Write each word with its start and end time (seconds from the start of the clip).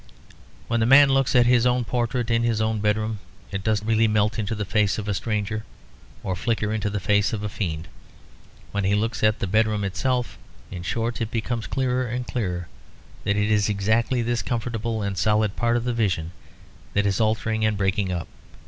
When 0.67 0.79
the 0.79 0.87
man 0.87 1.09
looks 1.09 1.35
at 1.35 1.45
his 1.45 1.67
own 1.67 1.83
portrait 1.85 2.31
in 2.31 2.41
his 2.41 2.59
own 2.59 2.79
bedroom, 2.79 3.19
it 3.51 3.63
does 3.63 3.83
really 3.85 4.07
melt 4.07 4.39
into 4.39 4.55
the 4.55 4.65
face 4.65 4.97
of 4.97 5.07
a 5.07 5.13
stranger 5.13 5.63
or 6.23 6.35
flicker 6.35 6.73
into 6.73 6.89
the 6.89 6.99
face 6.99 7.33
of 7.33 7.43
a 7.43 7.49
fiend. 7.49 7.87
When 8.71 8.83
he 8.83 8.95
looks 8.95 9.21
at 9.23 9.37
the 9.37 9.45
bedroom 9.45 9.83
itself, 9.83 10.39
in 10.71 10.81
short, 10.81 11.21
it 11.21 11.29
becomes 11.29 11.67
clearer 11.67 12.07
and 12.07 12.25
clearer 12.25 12.67
that 13.25 13.37
it 13.37 13.51
is 13.51 13.69
exactly 13.69 14.23
this 14.23 14.41
comfortable 14.41 15.03
and 15.03 15.19
solid 15.19 15.55
part 15.55 15.77
of 15.77 15.83
the 15.83 15.93
vision 15.93 16.31
that 16.95 17.05
is 17.05 17.21
altering 17.21 17.63
and 17.63 17.77
breaking 17.77 18.11
up. 18.11 18.27